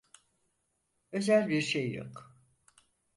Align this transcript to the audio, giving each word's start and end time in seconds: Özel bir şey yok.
Özel 1.11 1.49
bir 1.49 1.61
şey 1.61 1.91
yok. 1.93 2.35